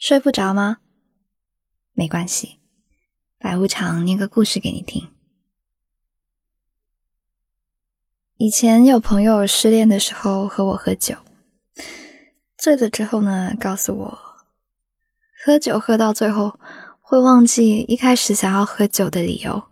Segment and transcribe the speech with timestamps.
[0.00, 0.78] 睡不着吗？
[1.92, 2.58] 没关系，
[3.38, 5.10] 白无常念个故事给你听。
[8.38, 11.18] 以前有朋友失恋的时候和我喝酒，
[12.56, 14.18] 醉了之后呢，告诉我，
[15.44, 16.58] 喝酒喝到最后
[17.02, 19.68] 会忘记一开始想要喝酒的理由，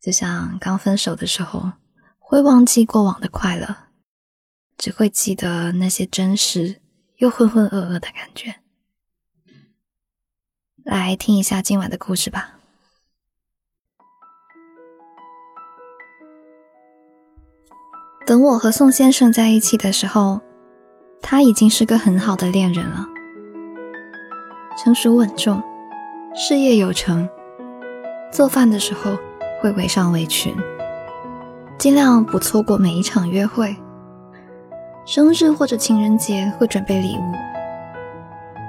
[0.00, 1.72] 就像刚分手的时候
[2.18, 3.88] 会忘记过往的快乐，
[4.78, 6.80] 只会记得那些真实
[7.22, 8.56] 又浑浑噩噩的感觉。
[10.84, 12.58] 来听一下今晚的故事吧。
[18.26, 20.40] 等我和宋先生在一起的时候，
[21.20, 23.06] 他已经是个很好的恋人了，
[24.76, 25.62] 成熟稳重，
[26.34, 27.28] 事业有成，
[28.32, 29.16] 做饭的时候
[29.60, 30.56] 会围上围裙，
[31.78, 33.76] 尽量不错过每一场约会，
[35.04, 37.32] 生日或者情人节会准备礼物，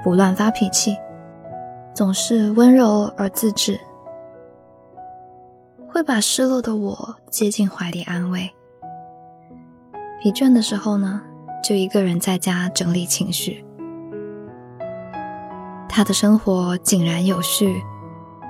[0.02, 0.96] 不乱发脾气。
[1.94, 3.78] 总是温柔而自制，
[5.88, 8.50] 会把失落的我接进怀里安慰。
[10.20, 11.22] 疲倦的时候呢，
[11.62, 13.64] 就一个人在家整理情绪。
[15.88, 17.80] 他的生活井然有序，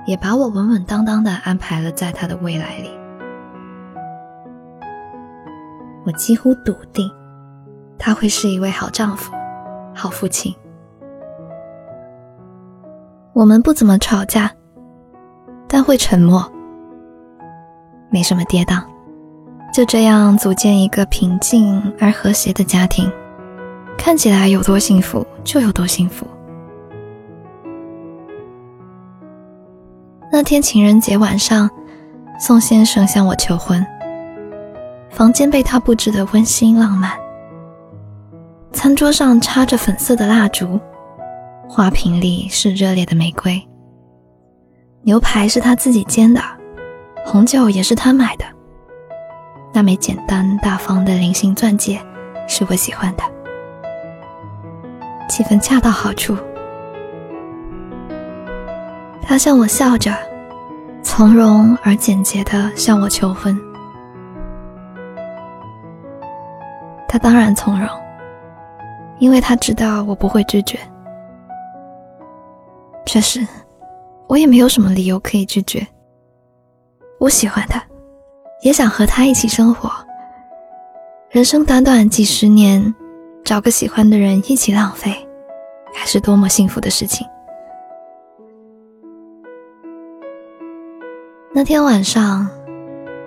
[0.07, 2.89] 也把我稳稳当当的安排了在他的未来里。
[6.03, 7.07] 我几乎笃定，
[7.97, 9.31] 他会是一位好丈夫、
[9.93, 10.53] 好父亲。
[13.33, 14.51] 我们不怎么吵架，
[15.67, 16.49] 但会沉默，
[18.09, 18.81] 没什么跌宕，
[19.73, 23.11] 就这样组建一个平静而和谐的家庭，
[23.97, 26.25] 看起来有多幸福就有多幸福。
[30.31, 31.69] 那天情人节晚上，
[32.39, 33.85] 宋先生向我求婚，
[35.09, 37.11] 房间被他布置的温馨浪漫，
[38.75, 40.79] 餐桌上插着粉色的蜡烛。
[41.67, 43.59] 花瓶里是热烈的玫瑰，
[45.01, 46.41] 牛排是他自己煎的，
[47.25, 48.43] 红酒也是他买的。
[49.73, 51.99] 那枚简单大方的菱形钻戒
[52.47, 53.23] 是我喜欢的，
[55.29, 56.37] 气氛恰到好处。
[59.21, 60.13] 他向我笑着，
[61.01, 63.57] 从容而简洁地向我求婚。
[67.07, 67.89] 他当然从容，
[69.19, 70.77] 因为他知道我不会拒绝。
[73.05, 73.45] 确实，
[74.27, 75.85] 我也没有什么理由可以拒绝。
[77.19, 77.81] 我喜欢他，
[78.61, 79.89] 也想和他一起生活。
[81.29, 82.93] 人生短短几十年，
[83.43, 85.15] 找个喜欢的人一起浪费，
[85.93, 87.25] 该是多么幸福的事情。
[91.53, 92.49] 那天晚上，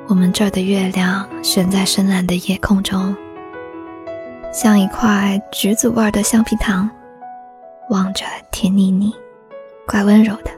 [0.06, 3.16] 我们这儿的月亮悬在深蓝的夜空中，
[4.52, 6.90] 像一块橘子味的橡皮糖，
[7.90, 9.14] 望着甜腻腻。
[9.86, 10.50] 怪温柔的，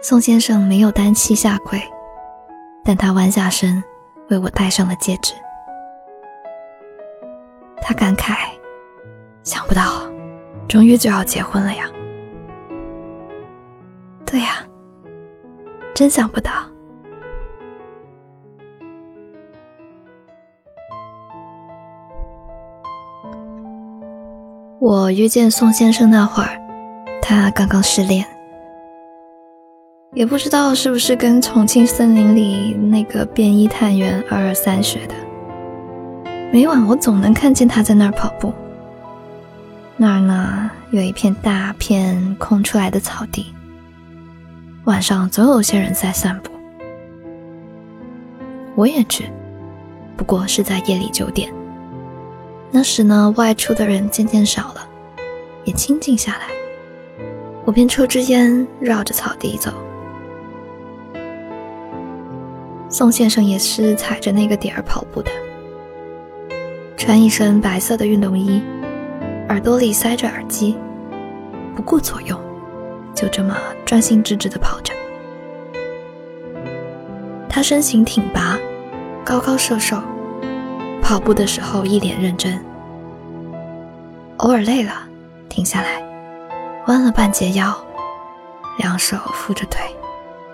[0.00, 1.82] 宋先生没有单膝下跪，
[2.84, 3.82] 但他弯下身
[4.28, 5.34] 为我戴上了戒指。
[7.80, 8.36] 他感慨
[9.42, 10.02] ：“想不到，
[10.68, 11.86] 终于就要结婚了呀！”
[14.24, 14.64] 对呀，
[15.94, 16.52] 真想不到。
[24.80, 26.50] 我约见宋先生那会儿。
[27.20, 28.24] 他刚刚失恋，
[30.14, 35.14] 也不知道是不是跟重庆森林里那个便衣探员二二三学的。
[36.52, 38.54] 每晚我总能看见他在那儿跑步。
[39.96, 43.52] 那儿呢有一片大片空出来的草地，
[44.84, 46.52] 晚上总有些人在散步。
[48.76, 49.28] 我也去，
[50.16, 51.52] 不过是在夜里九点。
[52.70, 54.86] 那时呢，外出的人渐渐少了，
[55.64, 56.46] 也清静下来。
[57.64, 59.72] 我便抽支烟，绕着草地走。
[62.90, 65.30] 宋先生也是踩着那个点儿跑步的，
[66.96, 68.62] 穿一身白色的运动衣，
[69.48, 70.76] 耳朵里塞着耳机，
[71.76, 72.38] 不顾左右，
[73.14, 74.94] 就这么专心致志地跑着。
[77.48, 78.58] 他身形挺拔，
[79.24, 80.00] 高高瘦瘦，
[81.08, 82.62] 跑步的时候一脸认真，
[84.36, 84.92] 偶尔累了，
[85.48, 86.02] 停下来。
[86.86, 87.74] 弯了半截腰，
[88.76, 89.80] 两手扶着腿，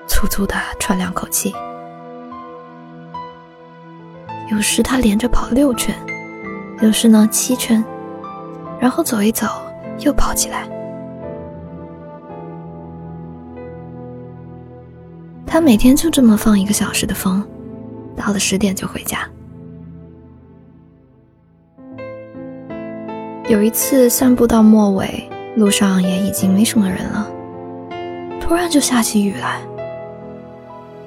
[0.06, 1.52] 粗粗的喘两口气。
[4.48, 5.92] 有时他连着跑六圈，
[6.80, 7.84] 有时呢七圈，
[8.78, 9.48] 然后走一走，
[9.98, 10.68] 又跑起来。
[15.44, 17.44] 他每天就这么放一个小时的风，
[18.14, 19.28] 到了十点就回家。
[23.46, 27.30] 有一次散步到末尾，路上也已经没什么人了，
[28.40, 29.60] 突然就下起雨来。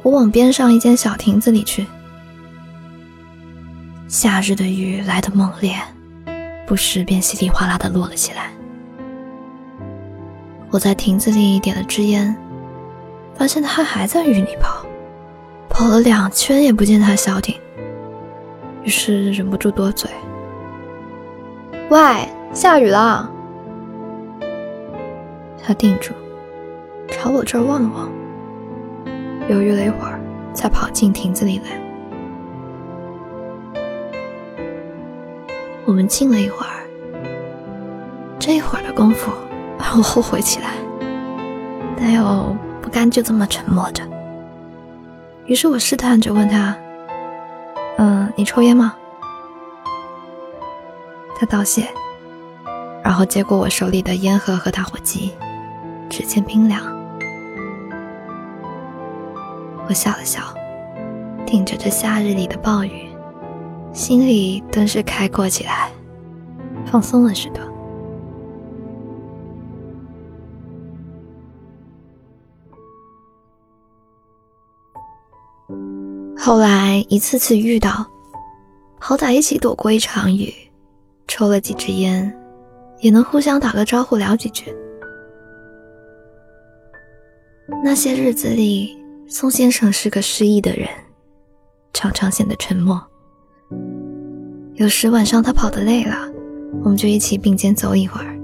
[0.03, 1.87] 我往边上一间小亭子里去。
[4.07, 5.75] 夏日的雨来得猛烈，
[6.67, 8.51] 不时便稀里哗啦的落了起来。
[10.69, 12.35] 我在亭子里点了支烟，
[13.33, 14.85] 发现他还在雨里跑，
[15.67, 17.55] 跑了两圈也不见他消停，
[18.83, 20.07] 于是忍不住多嘴
[21.89, 23.29] ：“喂，下雨了！”
[25.63, 26.13] 他定住，
[27.07, 28.09] 朝我这儿望了望，
[29.49, 30.19] 犹豫了一会儿，
[30.53, 31.81] 才跑进亭子里来。
[35.85, 36.83] 我们静了一会儿，
[38.37, 39.31] 这一会儿的功夫，
[39.79, 40.73] 让我后悔起来，
[41.97, 44.03] 但又不甘就这么沉默着。
[45.45, 46.75] 于是我试探着问他
[47.97, 48.93] ：“嗯，你抽烟吗？”
[51.39, 51.87] 他道谢，
[53.03, 55.33] 然后接过我手里的烟盒和打火机，
[56.09, 56.81] 指尖冰凉。
[59.87, 60.41] 我笑了笑，
[61.45, 63.07] 顶着这夏日里的暴雨。
[63.93, 65.91] 心里顿时开阔起来，
[66.85, 67.63] 放松了许多。
[76.35, 78.05] 后来一次次遇到，
[78.99, 80.53] 好歹一起躲过一场雨，
[81.37, 82.35] 抽了几支烟，
[82.99, 84.73] 也能互相打个招呼聊几句。
[87.83, 88.97] 那些日子里，
[89.27, 90.89] 宋先生是个失意的人，
[91.93, 92.99] 常常显得沉默。
[94.77, 96.15] 有时晚上他跑得累了，
[96.83, 98.35] 我们就一起并肩走一会儿。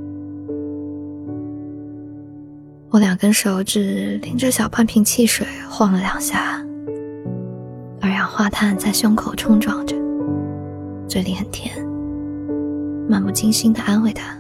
[2.92, 6.64] 我两根手指拎着小半瓶汽水晃了两下，
[8.00, 9.96] 二氧化碳在胸口冲撞着，
[11.08, 11.83] 嘴里很甜，
[13.08, 14.36] 漫不经心地安慰他。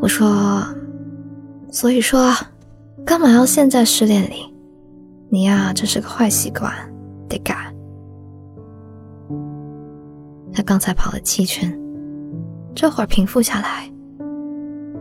[0.00, 0.64] 我说
[1.70, 2.32] ：“所以说，
[3.04, 4.54] 干嘛要陷在失恋里？
[5.28, 6.72] 你呀，这是个坏习惯，
[7.28, 7.54] 得改。”
[10.52, 11.72] 他刚才跑了七圈，
[12.74, 13.90] 这会儿平复下来，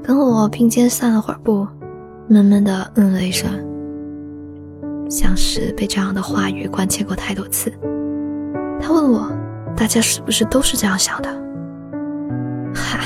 [0.03, 1.67] 跟我并肩散了会儿步，
[2.27, 3.49] 闷闷的嗯了一声，
[5.09, 7.73] 像是被这样的话语关切过太多次。
[8.79, 9.27] 他问我，
[9.75, 11.48] 大家是不是都是这样想的？
[12.73, 12.99] 嗨，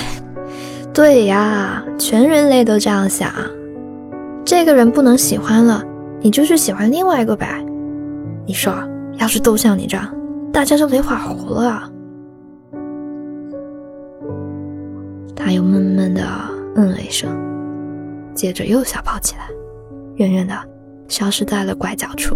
[0.94, 3.32] 对呀，全人类都这样想。
[4.46, 5.84] 这个人不能喜欢了，
[6.22, 7.64] 你就去喜欢另外一个呗。
[8.46, 8.74] 你说，
[9.18, 10.14] 要是都像你这样，
[10.52, 11.90] 大家就没法活了。
[15.36, 16.24] 他又闷闷的
[16.76, 17.30] 嗯了一声，
[18.34, 19.48] 接着又小跑起来，
[20.16, 20.54] 远远的
[21.08, 22.36] 消失在了拐角处。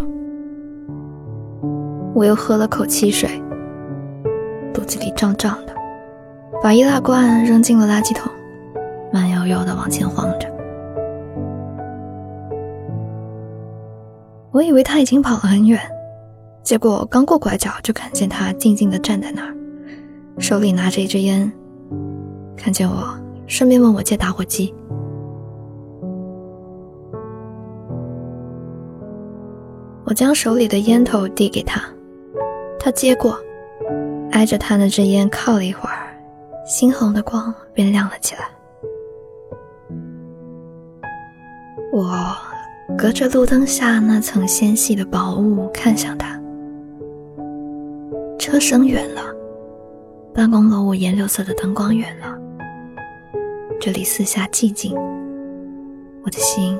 [2.13, 3.30] 我又喝了口汽水，
[4.73, 5.73] 肚子里胀胀的，
[6.68, 8.30] 把易拉罐扔进了垃圾桶，
[9.10, 10.54] 慢悠悠的往前晃着。
[14.52, 15.80] 我以为他已经跑了很远，
[16.64, 19.56] 结果刚过拐角就看见他静静的站在那儿，
[20.40, 21.50] 手里拿着一支烟。
[22.58, 23.18] 看见我，
[23.48, 24.75] 顺便问我借打火机。
[30.04, 31.81] 我将手里的烟头递给他，
[32.78, 33.40] 他接过，
[34.31, 36.06] 挨着他那支烟靠了一会儿，
[36.68, 38.42] 猩红的光便亮了起来。
[41.94, 42.36] 我
[42.97, 46.40] 隔着路灯下那层纤细的薄雾看向他，
[48.38, 49.21] 车声远了，
[50.33, 52.38] 办公楼五颜六色的灯光远了。
[53.80, 54.94] 这里四下寂静，
[56.24, 56.78] 我的心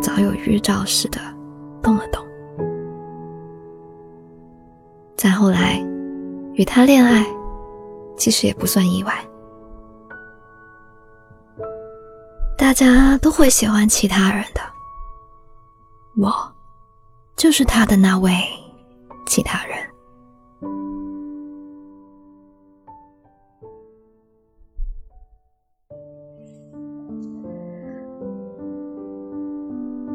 [0.00, 1.18] 早有预兆似的
[1.82, 2.24] 动了动。
[5.16, 5.84] 再后来，
[6.54, 7.26] 与他恋爱，
[8.18, 9.14] 其实也不算意外。
[12.58, 14.60] 大家都会喜欢其他人的，
[16.16, 16.32] 我
[17.36, 18.32] 就是他的那位
[19.26, 19.78] 其他人。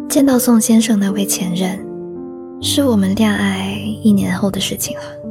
[0.10, 1.80] 见到宋先生那位前任，
[2.62, 3.70] 是我们恋爱
[4.04, 5.23] 一年后的事情了。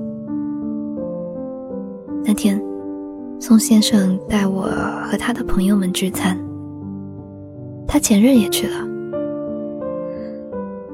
[2.33, 2.59] 那天，
[3.39, 4.63] 宋先生带我
[5.05, 6.35] 和他的朋友们聚餐，
[7.87, 8.89] 他前任也去了。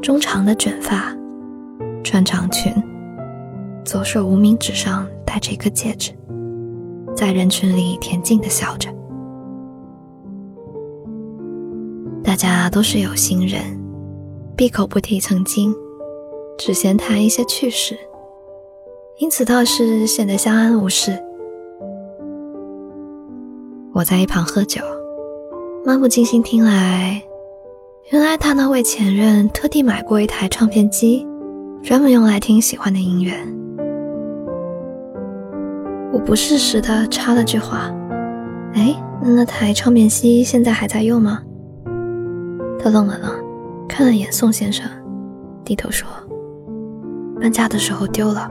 [0.02, 1.16] 中长的卷发，
[2.02, 2.74] 穿长裙，
[3.84, 6.10] 左手无名指上戴着一颗戒指，
[7.14, 8.90] 在人群里恬静的笑着。
[12.24, 13.62] 大家都是有心人，
[14.56, 15.72] 闭口不提曾经，
[16.58, 17.96] 只闲谈一些趣事，
[19.18, 21.16] 因此倒是显得相安无事。
[23.98, 24.80] 我在一旁喝酒，
[25.84, 27.20] 漫不经心听来，
[28.12, 31.26] 原来他那位前任特地买过一台唱片机，
[31.82, 33.32] 专门用来听喜欢的音乐。
[36.12, 37.90] 我不适时的插了句话
[38.74, 41.42] ：“哎，那台唱片机现在还在用吗？”
[42.78, 43.32] 他愣了愣，
[43.88, 44.88] 看了眼宋先生，
[45.64, 46.08] 低头说
[47.42, 48.48] ：“搬家的时候丢了。”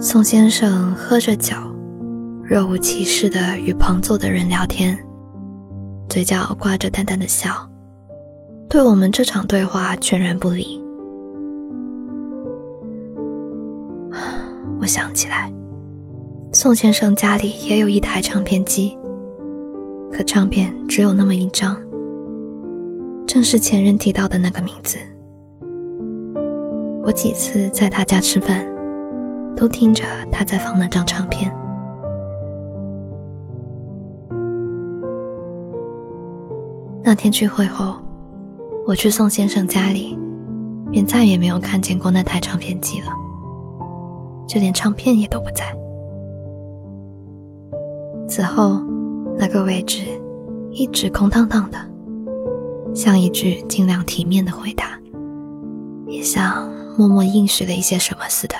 [0.00, 1.54] 宋先生喝着酒，
[2.46, 4.98] 若无其事地与旁坐的人聊天，
[6.10, 7.50] 嘴角挂着淡淡的笑，
[8.68, 10.78] 对我们这场对话全然不理。
[14.78, 15.50] 我想起来，
[16.52, 18.98] 宋先生家里也有一台唱片机，
[20.12, 21.74] 可唱片只有那么一张，
[23.26, 24.98] 正是前任提到的那个名字。
[27.02, 28.66] 我几次在他家吃饭。
[29.56, 31.48] 都听着他在放那张唱片。
[37.06, 37.96] 那天聚会后，
[38.86, 40.18] 我去宋先生家里，
[40.90, 43.08] 便再也没有看见过那台唱片机了，
[44.48, 45.66] 就连唱片也都不在。
[48.26, 48.80] 此后，
[49.36, 50.02] 那个位置
[50.70, 51.76] 一直空荡荡的，
[52.94, 54.98] 像一句尽量体面的回答，
[56.06, 58.56] 也像默默应许了一些什么似的。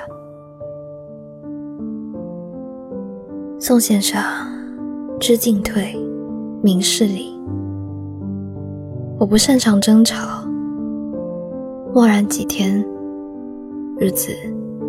[3.59, 4.23] 宋先生，
[5.19, 5.99] 知进退，
[6.63, 7.34] 明事理。
[9.19, 10.43] 我不擅长争吵。
[11.95, 12.85] 默然几天，
[13.99, 14.35] 日子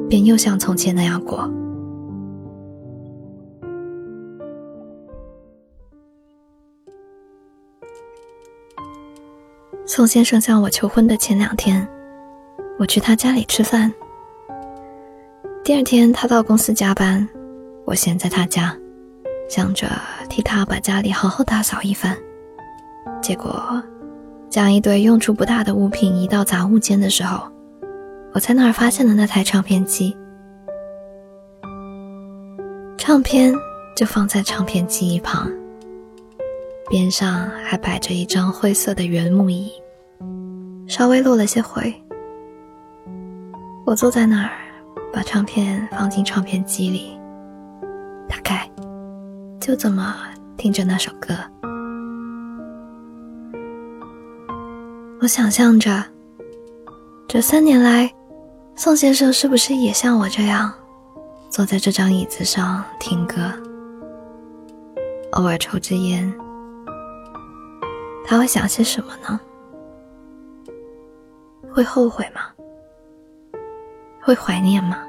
[0.09, 1.49] 便又像从前那样过。
[9.85, 11.87] 宋先生向我求婚的前两天，
[12.79, 13.93] 我去他家里吃饭。
[15.63, 17.27] 第二天，他到公司加班。
[17.85, 18.75] 我闲在他家，
[19.47, 19.87] 想着
[20.27, 22.17] 替他把家里好好打扫一番，
[23.21, 23.79] 结果
[24.55, 27.45] 将一堆用处不大的物品移到杂物间的时候，
[28.31, 30.15] 我在那儿发现了那台唱片机。
[32.97, 33.53] 唱片
[33.97, 35.51] 就放在唱片机一旁，
[36.89, 39.73] 边上还摆着一张灰色的原木椅，
[40.87, 41.93] 稍微落了些灰。
[43.85, 44.51] 我坐在那儿，
[45.11, 47.19] 把唱片放进唱片机里。
[48.29, 48.65] 打开
[49.59, 50.15] 就这么
[50.55, 51.35] 听着那首歌，
[55.25, 56.05] 我想象着
[57.27, 58.13] 这三年来，
[58.75, 60.71] 宋先生是不是也像我这样
[61.49, 63.51] 坐在这张椅子上听歌，
[65.31, 66.31] 偶尔抽支烟？
[68.23, 69.39] 他会想些什么呢？
[71.73, 72.41] 会后悔吗？
[74.21, 74.99] 会怀念吗？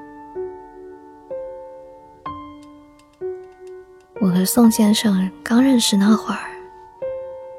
[4.23, 6.41] 我和宋先生刚认识那会儿，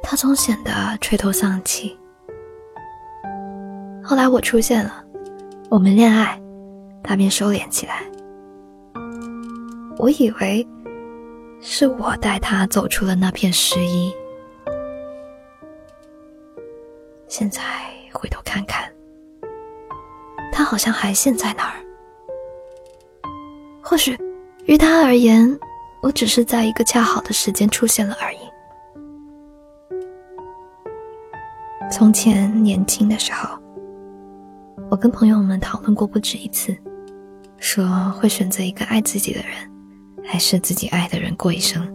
[0.02, 1.96] 他总显得垂头丧气。
[4.08, 5.04] 后来我出现了，
[5.70, 6.42] 我们恋爱，
[7.04, 8.04] 他便收敛起来。
[9.98, 10.66] 我以为
[11.60, 14.14] 是我带他走出了那片失意，
[17.28, 17.62] 现在
[18.14, 18.90] 回头看看，
[20.54, 21.76] 他好像还陷在那儿。
[23.84, 24.18] 或许，
[24.68, 25.60] 于他而言。
[26.04, 28.38] 我只是在一个恰好的时间出现了而已。
[31.92, 33.58] 从前年轻的时候，
[34.90, 36.76] 我跟朋友们讨论过不止一次，
[37.58, 39.50] 说会选择一个爱自己的人，
[40.24, 41.86] 还是自己爱的人过一生。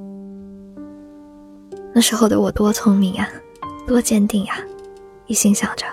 [1.95, 3.27] 那时候的我多聪明啊，
[3.87, 4.57] 多坚定呀！
[5.27, 5.87] 一心想着，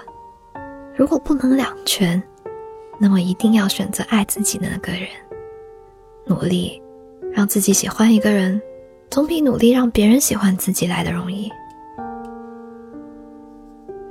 [0.94, 2.22] 如果不能两全，
[3.00, 5.08] 那么一定要选择爱自己的那个人，
[6.25, 6.82] 努力。
[7.32, 8.60] 让自己喜欢一个人，
[9.10, 11.50] 总比努力让别人喜欢自己来的容易。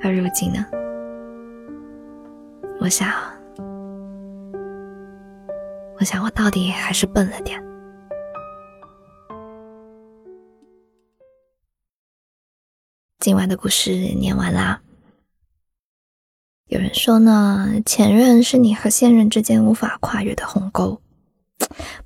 [0.00, 0.64] 而如今呢？
[2.80, 3.12] 我想，
[5.98, 7.60] 我想我到底还是笨了点。
[13.18, 14.80] 今晚的故事念完啦。
[16.66, 21.02] 有人说呢，前任是你和现任之间无法跨越的鸿沟。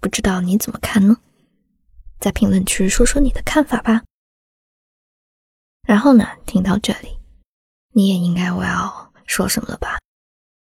[0.01, 1.19] 不知道你怎么看呢？
[2.19, 4.03] 在评论区说说你的看法吧。
[5.87, 7.19] 然后呢，听到这里，
[7.91, 9.99] 你也应该我要说什么了吧？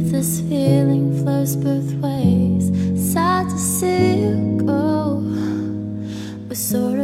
[0.00, 2.70] If this feeling flows both ways.
[3.12, 5.20] Sad to see you go.
[6.48, 6.97] We're sorry.